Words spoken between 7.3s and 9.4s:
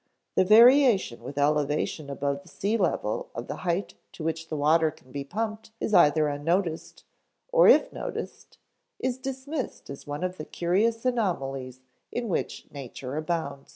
or, if noted, is